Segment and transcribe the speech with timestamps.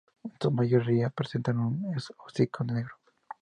[0.23, 1.95] En su mayoría, presentan un
[2.25, 2.95] hocico negro.